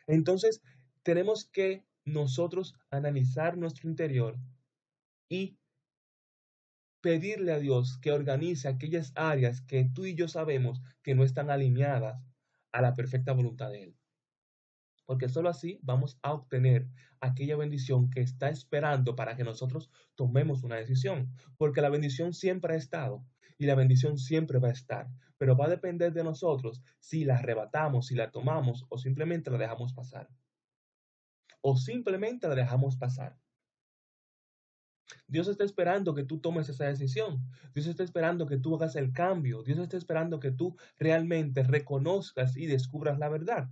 Entonces, 0.05 0.61
tenemos 1.01 1.45
que 1.45 1.83
nosotros 2.05 2.75
analizar 2.91 3.57
nuestro 3.57 3.89
interior 3.89 4.37
y 5.27 5.57
pedirle 7.01 7.51
a 7.53 7.59
Dios 7.59 7.97
que 8.01 8.11
organice 8.11 8.67
aquellas 8.67 9.11
áreas 9.15 9.61
que 9.61 9.85
tú 9.85 10.05
y 10.05 10.15
yo 10.15 10.27
sabemos 10.27 10.81
que 11.03 11.15
no 11.15 11.23
están 11.23 11.49
alineadas 11.49 12.21
a 12.71 12.81
la 12.81 12.93
perfecta 12.95 13.33
voluntad 13.33 13.71
de 13.71 13.83
Él. 13.83 13.97
Porque 15.05 15.29
solo 15.29 15.49
así 15.49 15.79
vamos 15.83 16.19
a 16.21 16.33
obtener 16.33 16.89
aquella 17.21 17.55
bendición 17.55 18.09
que 18.09 18.21
está 18.21 18.49
esperando 18.49 19.15
para 19.15 19.35
que 19.37 19.43
nosotros 19.43 19.89
tomemos 20.15 20.63
una 20.63 20.75
decisión. 20.75 21.31
Porque 21.57 21.81
la 21.81 21.89
bendición 21.89 22.33
siempre 22.33 22.73
ha 22.73 22.77
estado 22.77 23.25
y 23.57 23.65
la 23.65 23.75
bendición 23.75 24.17
siempre 24.17 24.59
va 24.59 24.67
a 24.67 24.73
estar. 24.73 25.07
Pero 25.37 25.55
va 25.55 25.65
a 25.65 25.69
depender 25.69 26.11
de 26.11 26.25
nosotros 26.25 26.81
si 26.99 27.23
la 27.23 27.37
arrebatamos, 27.37 28.07
si 28.07 28.15
la 28.15 28.31
tomamos 28.31 28.85
o 28.89 28.97
simplemente 28.97 29.49
la 29.49 29.57
dejamos 29.57 29.93
pasar 29.93 30.27
o 31.61 31.75
simplemente 31.75 32.47
la 32.47 32.55
dejamos 32.55 32.95
pasar. 32.95 33.37
Dios 35.27 35.47
está 35.47 35.63
esperando 35.63 36.13
que 36.13 36.23
tú 36.23 36.39
tomes 36.39 36.69
esa 36.69 36.85
decisión. 36.85 37.41
Dios 37.73 37.87
está 37.87 38.03
esperando 38.03 38.47
que 38.47 38.57
tú 38.57 38.75
hagas 38.75 38.95
el 38.95 39.11
cambio. 39.13 39.63
Dios 39.63 39.79
está 39.79 39.97
esperando 39.97 40.39
que 40.39 40.51
tú 40.51 40.77
realmente 40.97 41.63
reconozcas 41.63 42.57
y 42.57 42.65
descubras 42.65 43.19
la 43.19 43.29
verdad. 43.29 43.69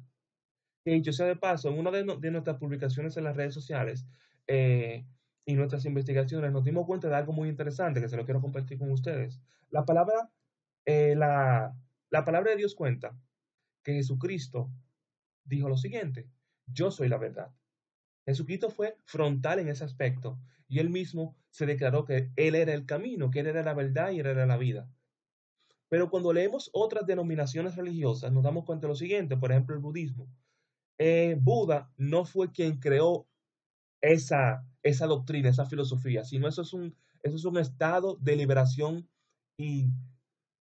Y 0.86 1.02
yo 1.02 1.14
sea 1.14 1.26
de 1.26 1.36
paso, 1.36 1.70
en 1.70 1.80
una 1.80 1.92
de, 1.92 2.32
nuestras 2.32 2.58
publicaciones 2.58 3.18
en 3.18 3.24
las 3.24 3.36
redes 3.36 3.54
sociales 3.54 4.06
eh, 4.48 5.06
y 5.46 5.56
nuestras 5.56 5.86
investigaciones 5.86 6.52
nos 6.52 6.64
dimos 6.64 6.86
cuenta 6.86 7.10
de 7.10 7.16
algo 7.16 7.34
muy 7.34 7.50
interesante 7.50 8.02
que 8.02 8.10
se 8.10 8.18
lo 8.18 8.26
quiero 8.26 8.42
compartir 8.42 8.78
con 8.78 8.92
ustedes. 8.92 9.42
La 9.72 9.84
palabra, 9.84 10.30
eh, 10.86 11.16
la, 11.16 11.76
la 12.12 12.24
palabra 12.24 12.52
de 12.52 12.58
Dios 12.58 12.76
cuenta 12.76 13.18
que 13.84 13.94
Jesucristo 13.94 14.70
dijo 15.44 15.70
lo 15.70 15.78
siguiente, 15.78 16.28
yo 16.68 16.92
soy 16.92 17.10
la 17.10 17.18
verdad. 17.18 17.52
Jesucristo 18.26 18.70
fue 18.70 18.98
frontal 19.06 19.60
en 19.60 19.70
ese 19.70 19.84
aspecto 19.84 20.40
y 20.68 20.80
él 20.80 20.90
mismo 20.90 21.38
se 21.50 21.66
declaró 21.66 22.06
que 22.06 22.32
él 22.36 22.56
era 22.56 22.74
el 22.74 22.86
camino, 22.86 23.32
que 23.32 23.40
él 23.40 23.48
era 23.48 23.64
la 23.64 23.74
verdad 23.74 24.12
y 24.12 24.20
él 24.20 24.26
era 24.26 24.46
la 24.46 24.58
vida. 24.58 24.90
Pero 25.90 26.10
cuando 26.10 26.34
leemos 26.34 26.70
otras 26.74 27.06
denominaciones 27.06 27.76
religiosas 27.76 28.32
nos 28.32 28.44
damos 28.44 28.66
cuenta 28.66 28.88
de 28.88 28.94
lo 28.94 28.96
siguiente, 28.96 29.38
por 29.38 29.52
ejemplo 29.52 29.76
el 29.76 29.82
budismo. 29.82 30.28
Eh, 30.98 31.38
Buda 31.40 31.92
no 31.98 32.26
fue 32.26 32.52
quien 32.52 32.80
creó 32.80 33.28
esa, 34.02 34.66
esa 34.82 35.08
doctrina, 35.08 35.50
esa 35.50 35.66
filosofía, 35.66 36.24
sino 36.24 36.48
eso 36.48 36.62
es 36.62 36.74
un, 36.74 36.96
eso 37.22 37.36
es 37.36 37.46
un 37.46 37.58
estado 37.58 38.18
de 38.22 38.36
liberación 38.36 39.08
y 39.58 39.88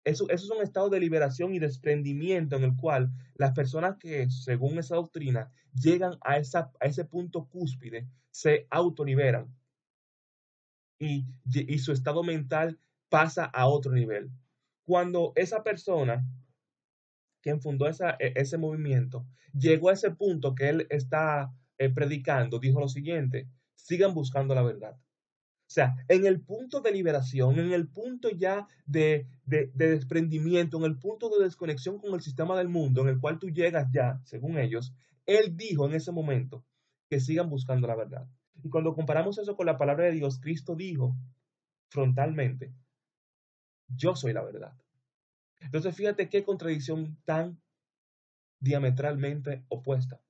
eso, 0.05 0.29
es 0.29 0.51
un 0.51 0.63
estado 0.63 0.91
de 0.91 1.01
liberación 1.01 1.55
y 1.55 1.59
desprendimiento 1.59 2.57
en 2.57 2.65
el 2.65 2.77
cual 2.77 3.11
las 3.35 3.53
personas 3.53 3.97
que, 3.97 4.29
según 4.31 4.79
esa 4.79 4.97
doctrina, 4.97 5.51
llegan 5.75 6.19
a, 6.21 6.37
esa, 6.37 6.71
a 6.79 6.87
ese 6.87 7.05
punto 7.05 7.47
cúspide, 7.49 8.07
se 8.31 8.67
autoliberan 8.71 9.49
y, 11.05 11.79
su 11.79 11.93
estado 11.93 12.23
mental 12.23 12.79
pasa 13.09 13.45
a 13.45 13.67
otro 13.67 13.93
nivel. 13.93 14.31
Cuando 14.85 15.33
esa 15.37 15.63
persona, 15.63 16.25
quien 17.41 17.61
fundó 17.61 17.87
esa, 17.89 18.17
e, 18.19 18.33
ese 18.37 18.59
movimiento, 18.59 19.27
llegó 19.53 19.91
a 19.91 19.95
ese 19.95 20.11
punto 20.11 20.55
que 20.55 20.69
él 20.69 20.87
está 20.91 21.53
eh, 21.79 21.91
predicando, 21.91 22.59
dijo 22.59 22.81
lo 22.81 22.89
siguiente, 22.89 23.49
sigan 23.75 24.15
buscando 24.15 24.55
la 24.55 24.63
verdad. 24.63 24.97
O 25.67 25.73
sea, 25.75 25.97
en 26.09 26.27
el 26.27 26.41
punto 26.41 26.81
de 26.81 26.93
liberación, 26.93 27.59
en 27.59 27.73
el 27.73 27.89
punto 27.89 28.31
ya 28.31 28.69
de, 28.87 29.27
de, 29.47 29.71
desprendimiento, 29.75 30.77
en 30.77 30.85
el 30.85 30.99
punto 30.99 31.31
de 31.31 31.43
desconexión 31.43 31.99
con 31.99 32.15
el 32.15 32.21
sistema 32.21 32.57
del 32.57 32.69
mundo, 32.69 33.03
en 33.03 33.09
el 33.09 33.19
cual 33.19 33.39
tú 33.39 33.49
llegas 33.51 33.91
ya, 33.91 34.21
según 34.25 34.59
ellos, 34.59 34.95
Él 35.27 35.57
dijo 35.57 35.87
en 35.87 35.95
ese 35.95 36.13
momento 36.13 36.65
que 37.09 37.19
sigan 37.19 37.49
buscando 37.49 37.89
la 37.89 37.97
verdad. 37.97 38.29
Y 38.63 38.71
cuando 38.71 38.95
comparamos 38.95 39.39
eso 39.39 39.57
con 39.57 39.67
la 39.67 39.79
palabra 39.79 40.07
de 40.07 40.13
Dios, 40.13 40.41
Cristo 40.41 40.75
dijo 40.75 41.17
frontalmente, 41.89 42.73
yo 43.89 44.17
soy 44.17 44.33
la 44.33 44.43
verdad. 44.43 44.73
Entonces, 45.61 45.95
fíjate 45.95 46.29
qué 46.29 46.45
contradicción 46.45 47.17
tan 47.25 47.61
diametralmente 48.61 49.65
opuesta. 49.69 50.21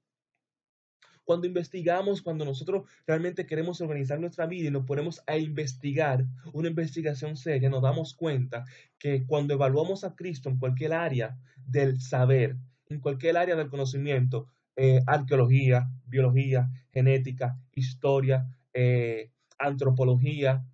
Cuando 1.25 1.47
investigamos, 1.47 2.21
cuando 2.21 2.45
nosotros 2.45 2.89
realmente 3.07 3.47
queremos 3.47 3.81
organizar 3.81 4.21
nuestra 4.21 4.47
vida 4.47 4.69
y 4.69 4.71
nos 4.71 4.85
ponemos 4.85 5.23
a 5.27 5.39
investigar 5.39 6.27
una 6.53 6.69
investigación 6.69 7.37
seria, 7.37 7.71
nos 7.71 7.83
damos 7.83 8.15
cuenta 8.15 8.65
que 8.99 9.25
cuando 9.27 9.55
evaluamos 9.55 10.05
a 10.05 10.15
Cristo 10.15 10.51
en 10.51 10.59
cualquier 10.59 10.93
área 10.93 11.39
del 11.57 12.01
saber, 12.01 12.59
en 12.89 13.01
cualquier 13.01 13.39
área 13.39 13.57
del 13.57 13.71
conocimiento, 13.71 14.51
eh, 14.77 15.01
arqueología, 15.07 15.89
biología, 16.07 16.69
genética, 16.93 17.59
historia, 17.73 18.47
eh, 18.73 19.31
antropología, 19.59 20.65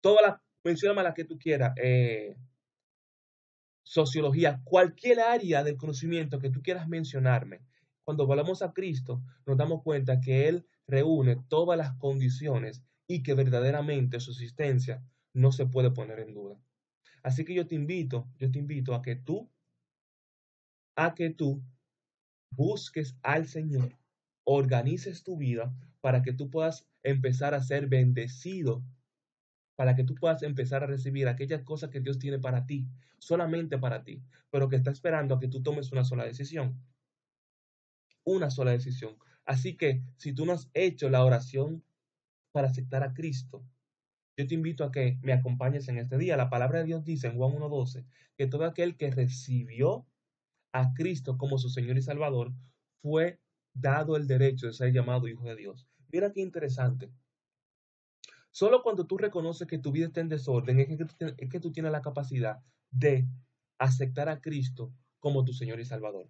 todas 0.00 0.22
las, 0.26 0.40
mencióname 0.64 1.02
las 1.02 1.14
que 1.14 1.24
tú 1.24 1.38
quieras, 1.38 1.74
eh, 1.82 2.36
sociología, 3.82 4.60
cualquier 4.64 5.20
área 5.20 5.64
del 5.64 5.76
conocimiento 5.76 6.38
que 6.38 6.50
tú 6.50 6.60
quieras 6.62 6.88
mencionarme. 6.88 7.60
Cuando 8.04 8.26
volvamos 8.26 8.62
a 8.62 8.72
Cristo, 8.72 9.22
nos 9.46 9.56
damos 9.56 9.82
cuenta 9.82 10.20
que 10.20 10.48
Él 10.48 10.66
reúne 10.86 11.36
todas 11.48 11.78
las 11.78 11.94
condiciones 11.94 12.82
y 13.06 13.22
que 13.22 13.34
verdaderamente 13.34 14.20
su 14.20 14.32
existencia 14.32 15.02
no 15.32 15.52
se 15.52 15.66
puede 15.66 15.90
poner 15.90 16.20
en 16.20 16.34
duda. 16.34 16.60
Así 17.22 17.44
que 17.44 17.54
yo 17.54 17.66
te 17.66 17.74
invito, 17.74 18.28
yo 18.38 18.50
te 18.50 18.58
invito 18.58 18.94
a 18.94 19.02
que 19.02 19.16
tú, 19.16 19.50
a 20.96 21.14
que 21.14 21.30
tú 21.30 21.62
busques 22.50 23.16
al 23.22 23.46
Señor, 23.46 23.96
organices 24.44 25.22
tu 25.22 25.36
vida 25.36 25.74
para 26.00 26.22
que 26.22 26.32
tú 26.32 26.50
puedas 26.50 26.88
empezar 27.02 27.54
a 27.54 27.62
ser 27.62 27.86
bendecido, 27.86 28.82
para 29.76 29.94
que 29.94 30.04
tú 30.04 30.14
puedas 30.14 30.42
empezar 30.42 30.82
a 30.82 30.86
recibir 30.86 31.28
aquellas 31.28 31.62
cosas 31.62 31.90
que 31.90 32.00
Dios 32.00 32.18
tiene 32.18 32.38
para 32.38 32.66
ti, 32.66 32.88
solamente 33.18 33.78
para 33.78 34.04
ti, 34.04 34.22
pero 34.50 34.68
que 34.68 34.76
está 34.76 34.90
esperando 34.90 35.34
a 35.34 35.40
que 35.40 35.48
tú 35.48 35.62
tomes 35.62 35.92
una 35.92 36.04
sola 36.04 36.24
decisión. 36.24 36.80
Una 38.24 38.50
sola 38.50 38.72
decisión. 38.72 39.16
Así 39.44 39.76
que 39.76 40.02
si 40.16 40.32
tú 40.32 40.44
no 40.44 40.52
has 40.52 40.68
hecho 40.74 41.08
la 41.08 41.24
oración 41.24 41.82
para 42.52 42.68
aceptar 42.68 43.02
a 43.02 43.14
Cristo, 43.14 43.64
yo 44.36 44.46
te 44.46 44.54
invito 44.54 44.84
a 44.84 44.92
que 44.92 45.18
me 45.22 45.32
acompañes 45.32 45.88
en 45.88 45.98
este 45.98 46.16
día. 46.16 46.36
La 46.36 46.50
palabra 46.50 46.78
de 46.78 46.84
Dios 46.84 47.04
dice 47.04 47.26
en 47.26 47.36
Juan 47.36 47.52
1.12 47.52 48.04
que 48.36 48.46
todo 48.46 48.64
aquel 48.66 48.96
que 48.96 49.10
recibió 49.10 50.06
a 50.72 50.92
Cristo 50.94 51.38
como 51.38 51.58
su 51.58 51.68
Señor 51.68 51.96
y 51.96 52.02
Salvador, 52.02 52.52
fue 53.02 53.40
dado 53.74 54.16
el 54.16 54.26
derecho 54.26 54.66
de 54.66 54.72
ser 54.72 54.92
llamado 54.92 55.28
hijo 55.28 55.44
de 55.44 55.56
Dios. 55.56 55.86
Mira 56.10 56.32
qué 56.32 56.40
interesante. 56.40 57.10
Solo 58.50 58.82
cuando 58.82 59.06
tú 59.06 59.18
reconoces 59.18 59.68
que 59.68 59.78
tu 59.78 59.92
vida 59.92 60.06
está 60.06 60.20
en 60.20 60.28
desorden 60.28 60.80
es 60.80 60.88
que, 60.88 61.60
tú, 61.60 61.70
tienes 61.70 61.92
la 61.92 62.02
capacidad 62.02 62.58
de 62.90 63.28
aceptar 63.78 64.28
a 64.28 64.40
Cristo 64.40 64.92
como 65.20 65.44
tu 65.44 65.52
Señor 65.52 65.80
y 65.80 65.84
Salvador. 65.84 66.28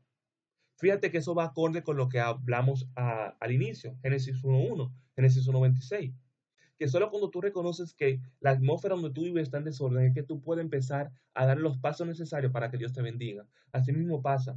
Fíjate 0.77 1.11
que 1.11 1.19
eso 1.19 1.35
va 1.35 1.45
acorde 1.45 1.83
con 1.83 1.97
lo 1.97 2.09
que 2.09 2.21
hablamos 2.21 2.89
al 2.95 3.53
inicio, 3.53 3.97
Génesis 4.03 4.43
1.1, 4.43 4.93
Génesis 5.17 5.49
1.26 5.49 6.15
que 6.79 6.89
solo 6.89 7.11
cuando 7.11 7.31
tú 7.31 7.41
reconoces 7.41 7.93
que 7.93 8.21
la 8.41 8.51
atmósfera 8.51 8.95
donde 8.95 9.11
tú 9.11 9.23
vives 9.23 9.45
está 9.45 9.59
en 9.59 9.65
desorden 9.65 10.07
es 10.07 10.15
que 10.15 10.23
tú 10.23 10.41
puedes 10.41 10.63
empezar 10.63 11.11
a 11.35 11.47
dar 11.47 11.59
los 11.59 11.79
pasos 11.79 12.07
necesarios 12.07 12.53
para 12.53 12.71
que 12.71 12.79
Dios 12.79 12.93
te 12.93 13.03
bendiga. 13.03 13.47
Así 13.73 13.93
mismo 13.93 14.23
pasa 14.23 14.57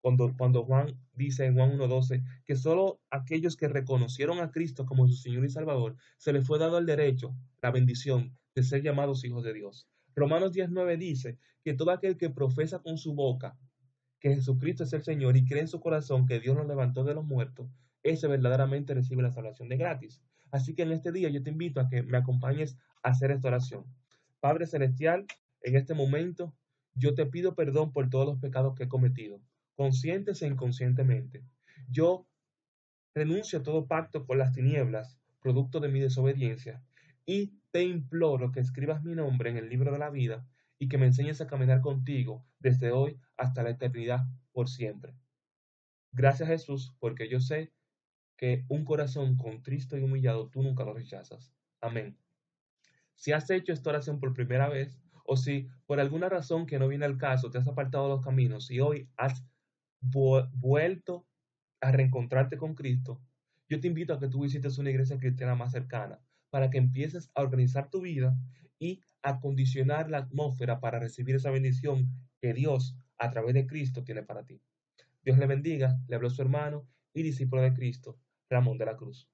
cuando, 0.00 0.34
cuando 0.36 0.64
Juan 0.64 0.96
dice 1.14 1.46
en 1.46 1.54
Juan 1.54 1.78
1.12 1.78 2.22
que 2.44 2.56
solo 2.56 3.00
aquellos 3.10 3.56
que 3.56 3.68
reconocieron 3.68 4.40
a 4.40 4.50
Cristo 4.50 4.86
como 4.86 5.06
su 5.08 5.14
Señor 5.14 5.44
y 5.44 5.50
Salvador 5.50 5.96
se 6.16 6.32
les 6.32 6.46
fue 6.46 6.58
dado 6.58 6.78
el 6.78 6.86
derecho, 6.86 7.34
la 7.60 7.70
bendición 7.70 8.36
de 8.54 8.62
ser 8.62 8.82
llamados 8.82 9.24
hijos 9.24 9.44
de 9.44 9.54
Dios. 9.54 9.88
Romanos 10.14 10.52
19 10.52 10.96
dice 10.96 11.38
que 11.64 11.74
todo 11.74 11.90
aquel 11.90 12.16
que 12.16 12.30
profesa 12.30 12.80
con 12.80 12.98
su 12.98 13.14
boca 13.14 13.56
que 14.22 14.34
Jesucristo 14.36 14.84
es 14.84 14.92
el 14.92 15.02
Señor 15.02 15.36
y 15.36 15.44
cree 15.44 15.62
en 15.62 15.68
su 15.68 15.80
corazón 15.80 16.26
que 16.26 16.38
Dios 16.38 16.56
nos 16.56 16.68
levantó 16.68 17.02
de 17.02 17.14
los 17.14 17.24
muertos, 17.24 17.68
ese 18.04 18.28
verdaderamente 18.28 18.94
recibe 18.94 19.20
la 19.20 19.32
salvación 19.32 19.68
de 19.68 19.76
gratis. 19.76 20.22
Así 20.52 20.74
que 20.74 20.82
en 20.82 20.92
este 20.92 21.10
día 21.10 21.30
yo 21.30 21.42
te 21.42 21.50
invito 21.50 21.80
a 21.80 21.88
que 21.88 22.02
me 22.02 22.18
acompañes 22.18 22.76
a 23.02 23.08
hacer 23.08 23.32
esta 23.32 23.48
oración. 23.48 23.84
Padre 24.38 24.66
Celestial, 24.66 25.26
en 25.62 25.76
este 25.76 25.94
momento 25.94 26.54
yo 26.94 27.14
te 27.14 27.26
pido 27.26 27.54
perdón 27.54 27.92
por 27.92 28.10
todos 28.10 28.26
los 28.26 28.38
pecados 28.38 28.74
que 28.74 28.84
he 28.84 28.88
cometido, 28.88 29.40
conscientes 29.74 30.42
e 30.42 30.46
inconscientemente. 30.46 31.42
Yo 31.88 32.26
renuncio 33.14 33.60
a 33.60 33.62
todo 33.62 33.86
pacto 33.86 34.26
con 34.26 34.38
las 34.38 34.52
tinieblas, 34.52 35.18
producto 35.40 35.80
de 35.80 35.88
mi 35.88 36.00
desobediencia, 36.00 36.82
y 37.24 37.54
te 37.70 37.82
imploro 37.82 38.52
que 38.52 38.60
escribas 38.60 39.02
mi 39.02 39.14
nombre 39.14 39.48
en 39.48 39.56
el 39.56 39.70
libro 39.70 39.90
de 39.90 39.98
la 39.98 40.10
vida 40.10 40.46
y 40.78 40.88
que 40.88 40.98
me 40.98 41.06
enseñes 41.06 41.40
a 41.40 41.46
caminar 41.46 41.80
contigo 41.80 42.44
desde 42.58 42.92
hoy 42.92 43.18
hasta 43.38 43.62
la 43.62 43.70
eternidad 43.70 44.26
por 44.52 44.68
siempre. 44.68 45.14
Gracias 46.12 46.50
Jesús, 46.50 46.94
porque 46.98 47.30
yo 47.30 47.40
sé 47.40 47.72
que 48.42 48.64
un 48.66 48.84
corazón 48.84 49.36
contristo 49.36 49.96
y 49.96 50.02
humillado 50.02 50.48
tú 50.48 50.64
nunca 50.64 50.82
lo 50.82 50.92
rechazas. 50.92 51.54
Amén. 51.80 52.18
Si 53.14 53.30
has 53.30 53.48
hecho 53.50 53.72
esta 53.72 53.90
oración 53.90 54.18
por 54.18 54.34
primera 54.34 54.68
vez, 54.68 54.98
o 55.24 55.36
si 55.36 55.68
por 55.86 56.00
alguna 56.00 56.28
razón 56.28 56.66
que 56.66 56.80
no 56.80 56.88
viene 56.88 57.04
al 57.04 57.18
caso 57.18 57.52
te 57.52 57.58
has 57.58 57.68
apartado 57.68 58.02
de 58.02 58.14
los 58.16 58.24
caminos 58.24 58.68
y 58.72 58.80
hoy 58.80 59.08
has 59.16 59.44
vuelto 60.00 61.24
a 61.80 61.92
reencontrarte 61.92 62.56
con 62.56 62.74
Cristo, 62.74 63.22
yo 63.68 63.78
te 63.78 63.86
invito 63.86 64.12
a 64.12 64.18
que 64.18 64.26
tú 64.26 64.42
visites 64.42 64.76
una 64.76 64.90
iglesia 64.90 65.20
cristiana 65.20 65.54
más 65.54 65.70
cercana 65.70 66.18
para 66.50 66.68
que 66.68 66.78
empieces 66.78 67.30
a 67.36 67.42
organizar 67.42 67.90
tu 67.90 68.00
vida 68.00 68.36
y 68.80 69.04
a 69.22 69.38
condicionar 69.38 70.10
la 70.10 70.18
atmósfera 70.18 70.80
para 70.80 70.98
recibir 70.98 71.36
esa 71.36 71.52
bendición 71.52 72.10
que 72.40 72.54
Dios 72.54 72.96
a 73.18 73.30
través 73.30 73.54
de 73.54 73.68
Cristo 73.68 74.02
tiene 74.02 74.24
para 74.24 74.44
ti. 74.44 74.60
Dios 75.22 75.38
le 75.38 75.46
bendiga, 75.46 76.00
le 76.08 76.16
habló 76.16 76.28
su 76.28 76.42
hermano 76.42 76.88
y 77.14 77.22
discípulo 77.22 77.62
de 77.62 77.72
Cristo, 77.72 78.18
Ramón 78.52 78.78
de 78.78 78.86
la 78.86 78.96
Cruz. 78.96 79.28